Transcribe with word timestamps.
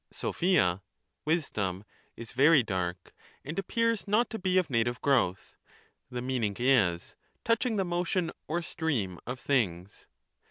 Locpia 0.11 0.81
(wisdom) 1.25 1.83
is 2.17 2.31
very 2.31 2.63
dark, 2.63 3.13
and 3.45 3.59
appears 3.59 4.07
not 4.07 4.31
to 4.31 4.39
be 4.39 4.57
of 4.57 4.67
native 4.67 4.99
growth; 4.99 5.55
the 6.09 6.23
meaning 6.23 6.55
is, 6.57 7.15
touching 7.45 7.75
the 7.75 7.85
motion 7.85 8.31
or 8.47 8.63
stream 8.63 9.19
of 9.27 9.39
things. 9.39 10.07